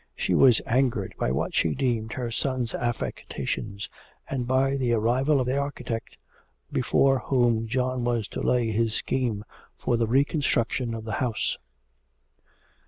She 0.15 0.33
was 0.33 0.63
angered 0.65 1.13
by 1.19 1.29
what 1.31 1.53
she 1.53 1.75
deemed 1.75 2.13
her 2.13 2.31
son's 2.31 2.73
affectations, 2.73 3.87
and 4.27 4.47
by 4.47 4.75
the 4.75 4.93
arrival 4.93 5.39
of 5.39 5.45
the 5.45 5.59
architect 5.59 6.17
before 6.71 7.19
whom 7.19 7.67
John 7.67 8.03
was 8.03 8.27
to 8.29 8.41
lay 8.41 8.71
his 8.71 8.95
scheme 8.95 9.45
for 9.77 9.97
the 9.97 10.07
reconstruction 10.07 10.95
of 10.95 11.03
the 11.03 11.11
house. 11.21 11.59